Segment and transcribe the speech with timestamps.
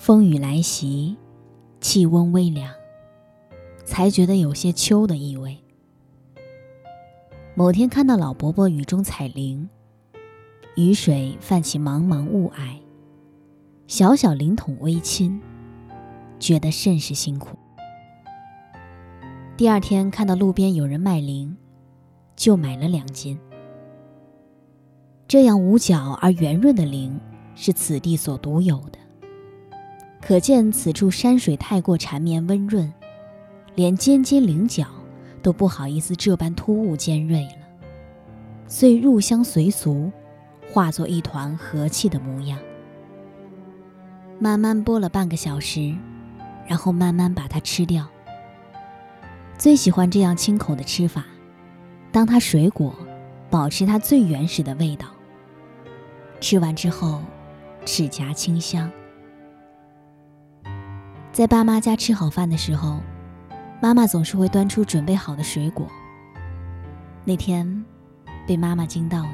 [0.00, 1.14] 风雨来袭，
[1.78, 2.72] 气温微凉，
[3.84, 5.58] 才觉得有些秋的意味。
[7.54, 9.68] 某天看到老伯伯雨中采菱，
[10.74, 12.78] 雨水泛起茫茫雾霭，
[13.88, 15.38] 小小灵筒微倾，
[16.38, 17.58] 觉得甚是辛苦。
[19.54, 21.54] 第二天看到路边有人卖菱，
[22.34, 23.38] 就买了两斤。
[25.28, 27.20] 这样五角而圆润的菱，
[27.54, 28.98] 是此地所独有的。
[30.20, 32.92] 可见此处山水太过缠绵温润，
[33.74, 34.86] 连尖尖菱角
[35.42, 37.66] 都不好意思这般突兀尖锐了，
[38.66, 40.12] 遂入乡随俗，
[40.70, 42.58] 化作一团和气的模样。
[44.38, 45.94] 慢慢剥了半个小时，
[46.66, 48.06] 然后慢慢把它吃掉。
[49.58, 51.24] 最喜欢这样清口的吃法，
[52.12, 52.94] 当它水果
[53.50, 55.06] 保持它最原始的味道。
[56.40, 57.20] 吃完之后，
[57.84, 58.90] 齿颊清香。
[61.32, 62.98] 在爸妈家吃好饭的时候，
[63.80, 65.86] 妈妈总是会端出准备好的水果。
[67.24, 67.84] 那天，
[68.48, 69.30] 被妈妈惊到了。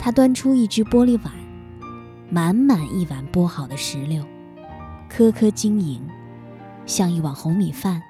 [0.00, 1.32] 她端出一只玻璃碗，
[2.28, 4.24] 满满一碗剥好的石榴，
[5.08, 6.02] 颗颗晶莹，
[6.86, 8.02] 像一碗红米饭。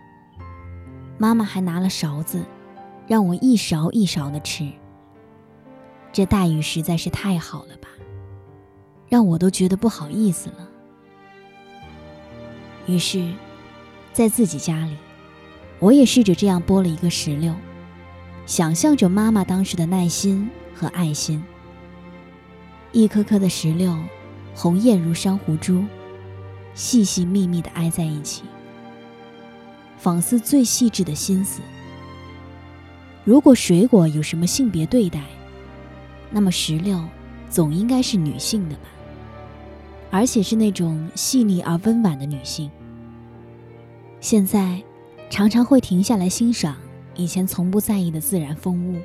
[1.18, 2.42] 妈妈还拿了勺子，
[3.06, 4.72] 让我一勺一勺的吃。
[6.12, 7.88] 这待遇实在是太好了吧，
[9.06, 10.69] 让我都觉得不好意思了。
[12.90, 13.32] 于是，
[14.12, 14.96] 在自己家里，
[15.78, 17.54] 我也试着这样剥了一个石榴，
[18.46, 21.42] 想象着妈妈当时的耐心和爱心。
[22.90, 23.96] 一颗颗的石榴，
[24.54, 25.84] 红艳如珊瑚珠，
[26.74, 28.42] 细细密密的挨在一起。
[29.96, 31.60] 仿似最细致的心思。
[33.22, 35.20] 如果水果有什么性别对待，
[36.30, 36.98] 那么石榴
[37.48, 38.82] 总应该是女性的吧？
[40.10, 42.68] 而且是那种细腻而温婉的女性。
[44.20, 44.82] 现在，
[45.30, 46.76] 常常会停下来欣赏
[47.14, 49.00] 以前从不在意的自然风物：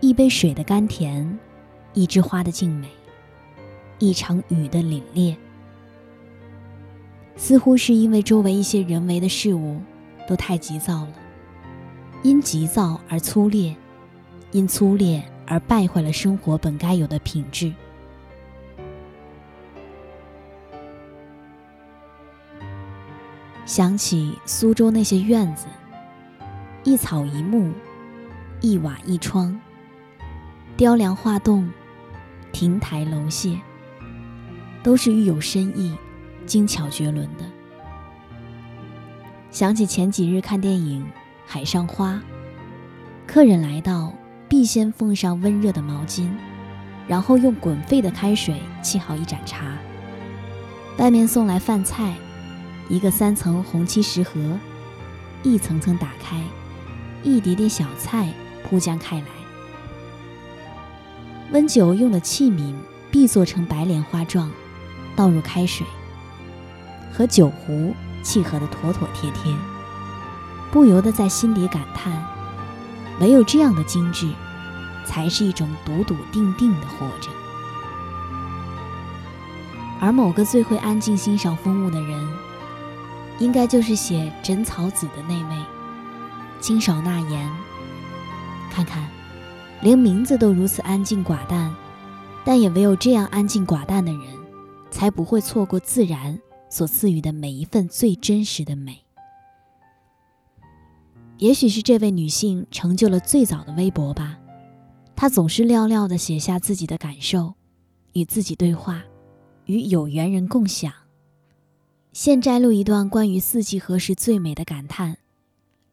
[0.00, 1.38] 一杯水的甘甜，
[1.94, 2.88] 一枝花的静美，
[4.00, 5.36] 一场雨的凛冽。
[7.36, 9.80] 似乎是因为周围一些人为的事物
[10.26, 11.14] 都太急躁了，
[12.24, 13.74] 因急躁而粗劣，
[14.50, 17.72] 因粗劣而败坏了生活本该有的品质。
[23.64, 25.66] 想起苏州那些院子，
[26.84, 27.72] 一草一木，
[28.60, 29.58] 一瓦一窗，
[30.76, 31.68] 雕梁画栋，
[32.52, 33.58] 亭台楼榭，
[34.82, 35.96] 都是寓有深意。
[36.44, 37.44] 精巧绝伦的。
[39.52, 41.00] 想起前几日看电影
[41.46, 42.14] 《海上花》，
[43.28, 44.12] 客人来到，
[44.48, 46.28] 必先奉上温热的毛巾，
[47.06, 49.78] 然后用滚沸的开水沏好一盏茶。
[50.98, 52.12] 外面送来饭菜，
[52.92, 54.38] 一个三层红漆石盒，
[55.42, 56.38] 一层层打开，
[57.22, 58.30] 一碟碟小菜
[58.62, 59.24] 铺将开来。
[61.52, 62.74] 温酒用的器皿
[63.10, 64.50] 必做成白莲花状，
[65.16, 65.86] 倒入开水。
[67.10, 69.50] 和酒壶契合的妥妥帖帖，
[70.70, 72.12] 不由得在心底感叹：
[73.20, 74.30] 唯有这样的精致，
[75.06, 77.30] 才是一种笃笃定定的活着。
[79.98, 82.28] 而某个最会安静欣赏风物的人，
[83.42, 85.64] 应该就是写《枕草子》的那位
[86.60, 87.50] 金少纳言。
[88.70, 89.10] 看看，
[89.80, 91.74] 连名字都如此安静寡淡，
[92.44, 94.22] 但也唯有这样安静寡淡的人，
[94.92, 96.38] 才不会错过自然。
[96.70, 99.04] 所赐予的每一份最真实的美，
[101.36, 104.38] 也许是这位女性成就了最早的微博吧。
[105.14, 107.52] 她总是寥寥地写下自己的感受，
[108.14, 109.02] 与自己对话，
[109.66, 110.90] 与有缘人共享。
[112.12, 115.16] 现摘录一段关于四季何时最美的感叹，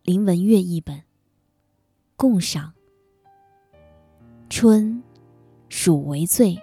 [0.04, 1.04] 林文月译本。
[2.18, 2.74] 共赏。
[4.50, 5.02] 春，
[5.70, 6.60] 暑为最，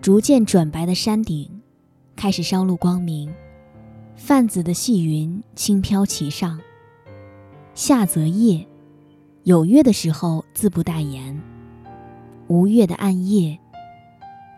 [0.00, 1.60] 逐渐转白的山顶。
[2.14, 3.34] 开始稍露光明，
[4.14, 6.60] 泛紫的细云轻飘其上。
[7.74, 8.64] 夏则夜，
[9.42, 11.36] 有月的时候自不待言；
[12.46, 13.58] 无月的暗夜，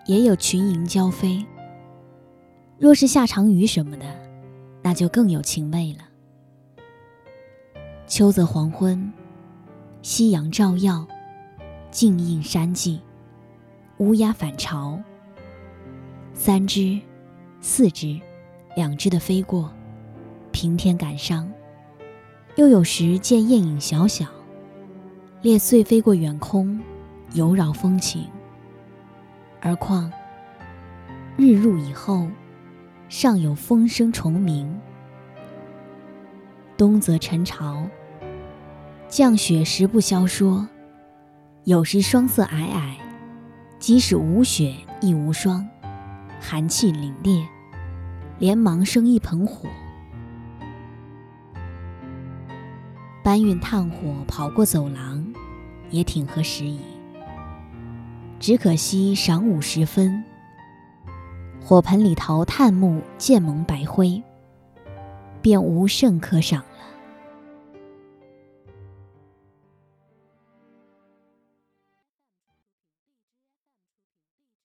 [0.04, 1.42] 也有群莺交飞。
[2.78, 4.05] 若是下场雨什么的，
[4.82, 6.05] 那就更有情味了。
[8.06, 9.12] 秋则黄昏，
[10.02, 11.06] 夕阳照耀，
[11.90, 13.00] 静映山际，
[13.99, 15.00] 乌鸦返巢。
[16.34, 17.00] 三只。
[17.62, 18.20] 四只，
[18.76, 19.73] 两只的飞过，
[20.52, 21.50] 平添感伤。
[22.55, 24.26] 又有时见雁影小小，
[25.43, 26.81] 列碎飞过远空，
[27.32, 28.25] 游扰风情。
[29.61, 30.12] 而况
[31.37, 32.28] 日入以后，
[33.08, 34.80] 尚有风声虫鸣。
[36.76, 37.86] 冬则晨朝，
[39.08, 40.66] 降雪时不消说，
[41.64, 42.96] 有时霜色皑皑，
[43.78, 45.66] 即使无雪亦无霜，
[46.40, 47.46] 寒气凛冽，
[48.38, 49.68] 连忙生一盆火。
[53.22, 55.24] 搬运炭火跑过走廊，
[55.90, 56.80] 也挺合时宜。
[58.38, 60.22] 只可惜晌午时分，
[61.68, 64.22] 火盆里头炭木渐蒙白灰，
[65.42, 66.62] 便无甚可赏